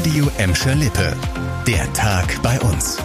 Radio 0.00 0.30
Emscher 0.38 0.74
Lippe. 0.76 1.14
Der 1.66 1.92
Tag 1.92 2.40
bei 2.42 2.58
uns. 2.60 2.96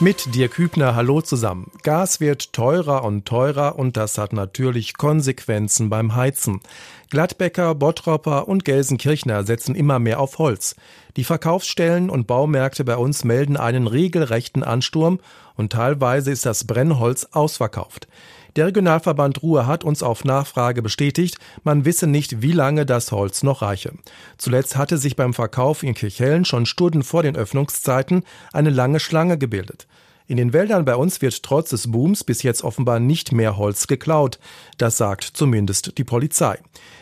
Mit 0.00 0.34
Dirk 0.34 0.56
Hübner, 0.56 0.94
hallo 0.94 1.20
zusammen. 1.20 1.70
Gas 1.82 2.18
wird 2.18 2.54
teurer 2.54 3.04
und 3.04 3.26
teurer 3.26 3.78
und 3.78 3.98
das 3.98 4.16
hat 4.16 4.32
natürlich 4.32 4.96
Konsequenzen 4.96 5.90
beim 5.90 6.16
Heizen. 6.16 6.60
Gladbecker, 7.10 7.74
Bottropper 7.74 8.48
und 8.48 8.64
Gelsenkirchner 8.64 9.44
setzen 9.44 9.74
immer 9.74 9.98
mehr 9.98 10.18
auf 10.18 10.38
Holz. 10.38 10.74
Die 11.18 11.24
Verkaufsstellen 11.24 12.08
und 12.08 12.26
Baumärkte 12.26 12.84
bei 12.84 12.96
uns 12.96 13.22
melden 13.22 13.58
einen 13.58 13.86
regelrechten 13.86 14.64
Ansturm 14.64 15.20
und 15.56 15.72
teilweise 15.72 16.30
ist 16.30 16.46
das 16.46 16.64
Brennholz 16.64 17.28
ausverkauft. 17.32 18.08
Der 18.56 18.66
Regionalverband 18.66 19.42
Ruhr 19.42 19.66
hat 19.66 19.84
uns 19.84 20.02
auf 20.02 20.24
Nachfrage 20.24 20.82
bestätigt, 20.82 21.38
man 21.64 21.84
wisse 21.84 22.06
nicht, 22.06 22.42
wie 22.42 22.52
lange 22.52 22.86
das 22.86 23.12
Holz 23.12 23.42
noch 23.42 23.62
reiche. 23.62 23.92
Zuletzt 24.36 24.76
hatte 24.76 24.98
sich 24.98 25.16
beim 25.16 25.34
Verkauf 25.34 25.82
in 25.82 25.94
Kirchhellen 25.94 26.44
schon 26.44 26.66
Stunden 26.66 27.02
vor 27.02 27.22
den 27.22 27.36
Öffnungszeiten 27.36 28.24
eine 28.52 28.70
lange 28.70 29.00
Schlange 29.00 29.38
gebildet. 29.38 29.86
In 30.28 30.36
den 30.36 30.52
Wäldern 30.52 30.84
bei 30.84 30.94
uns 30.94 31.22
wird 31.22 31.42
trotz 31.42 31.70
des 31.70 31.90
Booms 31.90 32.22
bis 32.22 32.42
jetzt 32.42 32.62
offenbar 32.62 33.00
nicht 33.00 33.32
mehr 33.32 33.56
Holz 33.56 33.86
geklaut. 33.86 34.38
Das 34.76 34.98
sagt 34.98 35.24
zumindest 35.24 35.96
die 35.96 36.04
Polizei. 36.04 36.58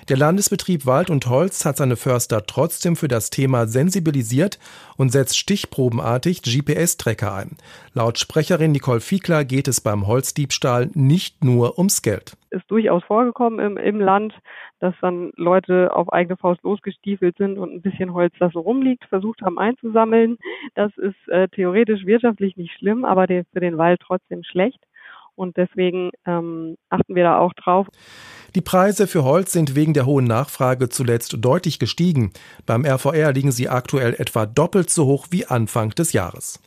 Der 0.08 0.16
Landesbetrieb 0.16 0.86
Wald 0.86 1.10
und 1.10 1.26
Holz 1.26 1.64
hat 1.64 1.76
seine 1.76 1.96
Förster 1.96 2.46
trotzdem 2.46 2.94
für 2.94 3.08
das 3.08 3.30
Thema 3.30 3.66
sensibilisiert 3.66 4.60
und 4.96 5.10
setzt 5.10 5.36
stichprobenartig 5.36 6.42
GPS-Tracker 6.42 7.34
ein. 7.34 7.56
Laut 7.94 8.20
Sprecherin 8.20 8.70
Nicole 8.70 9.00
Fiegler 9.00 9.44
geht 9.44 9.66
es 9.66 9.80
beim 9.80 10.06
Holzdiebstahl 10.06 10.90
nicht 10.94 11.42
nur 11.42 11.78
ums 11.78 12.02
Geld. 12.02 12.36
Ist 12.56 12.70
durchaus 12.70 13.04
vorgekommen 13.04 13.58
im, 13.58 13.76
im 13.76 14.00
Land, 14.00 14.34
dass 14.80 14.94
dann 15.00 15.32
Leute 15.36 15.94
auf 15.94 16.12
eigene 16.12 16.36
Faust 16.36 16.62
losgestiefelt 16.62 17.36
sind 17.36 17.58
und 17.58 17.72
ein 17.72 17.82
bisschen 17.82 18.14
Holz, 18.14 18.34
das 18.38 18.52
so 18.52 18.60
rumliegt, 18.60 19.04
versucht 19.04 19.42
haben 19.42 19.58
einzusammeln. 19.58 20.38
Das 20.74 20.96
ist 20.96 21.28
äh, 21.28 21.48
theoretisch 21.48 22.06
wirtschaftlich 22.06 22.56
nicht 22.56 22.72
schlimm, 22.78 23.04
aber 23.04 23.26
der, 23.26 23.44
für 23.52 23.60
den 23.60 23.78
Wald 23.78 24.00
trotzdem 24.00 24.42
schlecht. 24.42 24.80
Und 25.34 25.58
deswegen 25.58 26.10
ähm, 26.26 26.76
achten 26.88 27.14
wir 27.14 27.24
da 27.24 27.38
auch 27.38 27.52
drauf. 27.52 27.86
Die 28.54 28.62
Preise 28.62 29.06
für 29.06 29.22
Holz 29.22 29.52
sind 29.52 29.76
wegen 29.76 29.92
der 29.92 30.06
hohen 30.06 30.24
Nachfrage 30.24 30.88
zuletzt 30.88 31.36
deutlich 31.44 31.78
gestiegen. 31.78 32.32
Beim 32.64 32.86
RVR 32.86 33.32
liegen 33.32 33.52
sie 33.52 33.68
aktuell 33.68 34.14
etwa 34.14 34.46
doppelt 34.46 34.88
so 34.88 35.04
hoch 35.04 35.26
wie 35.30 35.44
Anfang 35.44 35.90
des 35.90 36.14
Jahres. 36.14 36.58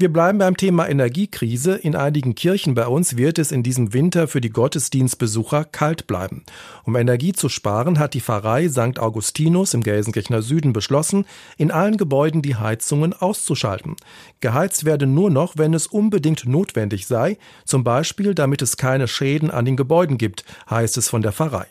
Wir 0.00 0.12
bleiben 0.12 0.38
beim 0.38 0.56
Thema 0.56 0.88
Energiekrise. 0.88 1.74
In 1.74 1.96
einigen 1.96 2.36
Kirchen 2.36 2.74
bei 2.74 2.86
uns 2.86 3.16
wird 3.16 3.36
es 3.36 3.50
in 3.50 3.64
diesem 3.64 3.92
Winter 3.92 4.28
für 4.28 4.40
die 4.40 4.50
Gottesdienstbesucher 4.50 5.64
kalt 5.64 6.06
bleiben. 6.06 6.44
Um 6.84 6.94
Energie 6.94 7.32
zu 7.32 7.48
sparen, 7.48 7.98
hat 7.98 8.14
die 8.14 8.20
Pfarrei 8.20 8.68
St. 8.68 9.00
Augustinus 9.00 9.74
im 9.74 9.82
Gelsenkirchener 9.82 10.40
Süden 10.40 10.72
beschlossen, 10.72 11.24
in 11.56 11.72
allen 11.72 11.96
Gebäuden 11.96 12.42
die 12.42 12.54
Heizungen 12.54 13.12
auszuschalten. 13.12 13.96
Geheizt 14.38 14.84
werde 14.84 15.08
nur 15.08 15.30
noch, 15.30 15.54
wenn 15.56 15.74
es 15.74 15.88
unbedingt 15.88 16.46
notwendig 16.46 17.08
sei, 17.08 17.36
zum 17.64 17.82
Beispiel 17.82 18.36
damit 18.36 18.62
es 18.62 18.76
keine 18.76 19.08
Schäden 19.08 19.50
an 19.50 19.64
den 19.64 19.76
Gebäuden 19.76 20.16
gibt, 20.16 20.44
heißt 20.70 20.96
es 20.96 21.08
von 21.08 21.22
der 21.22 21.32
Pfarrei. 21.32 21.66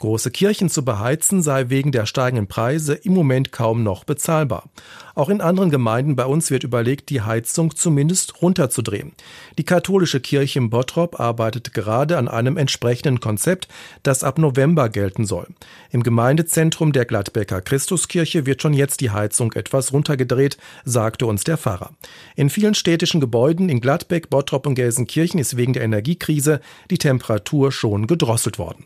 Große 0.00 0.30
Kirchen 0.30 0.68
zu 0.68 0.84
beheizen 0.84 1.42
sei 1.42 1.68
wegen 1.68 1.92
der 1.92 2.06
steigenden 2.06 2.46
Preise 2.46 2.94
im 2.94 3.14
Moment 3.14 3.52
kaum 3.52 3.82
noch 3.82 4.04
bezahlbar. 4.04 4.68
Auch 5.14 5.28
in 5.28 5.40
anderen 5.40 5.70
Gemeinden 5.70 6.16
bei 6.16 6.26
uns 6.26 6.50
wird 6.50 6.64
überlegt, 6.64 7.08
die 7.08 7.20
Heizung 7.20 7.76
zumindest 7.76 8.42
runterzudrehen. 8.42 9.12
Die 9.58 9.64
katholische 9.64 10.20
Kirche 10.20 10.58
in 10.58 10.70
Bottrop 10.70 11.20
arbeitet 11.20 11.72
gerade 11.72 12.18
an 12.18 12.26
einem 12.26 12.56
entsprechenden 12.56 13.20
Konzept, 13.20 13.68
das 14.02 14.24
ab 14.24 14.38
November 14.38 14.88
gelten 14.88 15.24
soll. 15.24 15.46
Im 15.90 16.02
Gemeindezentrum 16.02 16.92
der 16.92 17.04
Gladbecker 17.04 17.60
Christuskirche 17.60 18.44
wird 18.44 18.60
schon 18.60 18.74
jetzt 18.74 19.00
die 19.00 19.10
Heizung 19.10 19.52
etwas 19.52 19.92
runtergedreht, 19.92 20.58
sagte 20.84 21.26
uns 21.26 21.44
der 21.44 21.58
Pfarrer. 21.58 21.90
In 22.34 22.50
vielen 22.50 22.74
städtischen 22.74 23.20
Gebäuden 23.20 23.68
in 23.68 23.80
Gladbeck, 23.80 24.30
Bottrop 24.30 24.66
und 24.66 24.74
Gelsenkirchen 24.74 25.38
ist 25.38 25.56
wegen 25.56 25.74
der 25.74 25.84
Energiekrise 25.84 26.60
die 26.90 26.98
Temperatur 26.98 27.70
schon 27.70 28.08
gedrosselt 28.08 28.58
worden. 28.58 28.84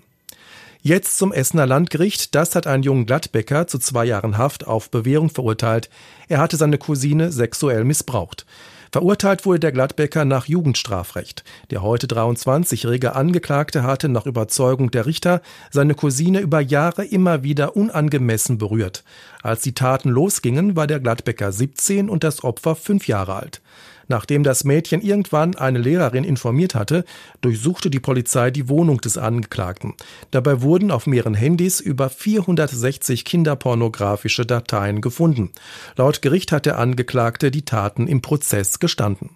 Jetzt 0.88 1.18
zum 1.18 1.34
Essener 1.34 1.66
Landgericht. 1.66 2.34
Das 2.34 2.54
hat 2.54 2.66
einen 2.66 2.82
jungen 2.82 3.04
Gladbecker 3.04 3.66
zu 3.66 3.78
zwei 3.78 4.06
Jahren 4.06 4.38
Haft 4.38 4.66
auf 4.66 4.90
Bewährung 4.90 5.28
verurteilt. 5.28 5.90
Er 6.28 6.38
hatte 6.38 6.56
seine 6.56 6.78
Cousine 6.78 7.30
sexuell 7.30 7.84
missbraucht. 7.84 8.46
Verurteilt 8.90 9.44
wurde 9.44 9.60
der 9.60 9.72
Gladbecker 9.72 10.24
nach 10.24 10.46
Jugendstrafrecht. 10.46 11.44
Der 11.70 11.82
heute 11.82 12.06
23-jährige 12.06 13.14
Angeklagte 13.14 13.82
hatte 13.82 14.08
nach 14.08 14.24
Überzeugung 14.24 14.90
der 14.90 15.04
Richter 15.04 15.42
seine 15.70 15.94
Cousine 15.94 16.40
über 16.40 16.60
Jahre 16.60 17.04
immer 17.04 17.42
wieder 17.42 17.76
unangemessen 17.76 18.56
berührt. 18.56 19.04
Als 19.42 19.60
die 19.60 19.74
Taten 19.74 20.08
losgingen, 20.08 20.74
war 20.74 20.86
der 20.86 21.00
Gladbecker 21.00 21.52
17 21.52 22.08
und 22.08 22.24
das 22.24 22.44
Opfer 22.44 22.74
fünf 22.74 23.06
Jahre 23.08 23.34
alt. 23.34 23.60
Nachdem 24.08 24.42
das 24.42 24.64
Mädchen 24.64 25.02
irgendwann 25.02 25.54
eine 25.54 25.78
Lehrerin 25.78 26.24
informiert 26.24 26.74
hatte, 26.74 27.04
durchsuchte 27.42 27.90
die 27.90 28.00
Polizei 28.00 28.50
die 28.50 28.68
Wohnung 28.68 29.00
des 29.00 29.18
Angeklagten. 29.18 29.94
Dabei 30.30 30.62
wurden 30.62 30.90
auf 30.90 31.06
mehreren 31.06 31.34
Handys 31.34 31.80
über 31.80 32.08
460 32.08 33.24
kinderpornografische 33.24 34.46
Dateien 34.46 35.00
gefunden. 35.00 35.52
Laut 35.96 36.22
Gericht 36.22 36.52
hat 36.52 36.66
der 36.66 36.78
Angeklagte 36.78 37.50
die 37.50 37.64
Taten 37.64 38.08
im 38.08 38.22
Prozess 38.22 38.78
gestanden. 38.78 39.30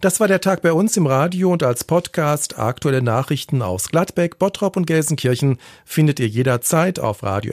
Das 0.00 0.18
war 0.18 0.28
der 0.28 0.40
Tag 0.40 0.62
bei 0.62 0.72
uns 0.72 0.96
im 0.96 1.06
Radio 1.06 1.52
und 1.52 1.62
als 1.62 1.84
Podcast. 1.84 2.58
Aktuelle 2.58 3.02
Nachrichten 3.02 3.60
aus 3.60 3.90
Gladbeck, 3.90 4.38
Bottrop 4.38 4.78
und 4.78 4.86
Gelsenkirchen 4.86 5.58
findet 5.84 6.18
ihr 6.20 6.28
jederzeit 6.28 6.98
auf 6.98 7.22
radio 7.22 7.52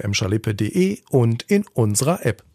und 1.09 1.43
in 1.43 1.65
unserer 1.73 2.25
App. 2.25 2.46